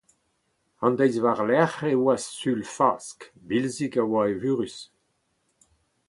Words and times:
An 0.85 0.93
deiz 0.97 1.15
war-lerc’h 1.23 1.79
e 1.91 1.93
oa 2.01 2.15
Sul-Fask. 2.37 3.19
Bilzig 3.47 3.93
a 4.01 4.03
oa 4.07 4.23
evurus. 4.33 4.77